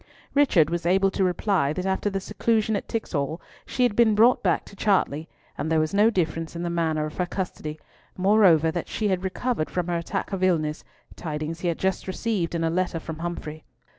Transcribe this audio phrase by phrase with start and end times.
[0.33, 4.41] Richard was able to reply that after the seclusion at Tixall she had been brought
[4.41, 7.79] back to Chartley, and there was no difference in the manner of her custody,
[8.17, 10.83] moreover, that she had recovered from her attack of illness,
[11.15, 13.63] tidings he had just received in a letter from Humfrey.